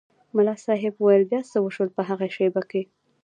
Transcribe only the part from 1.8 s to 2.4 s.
په هغې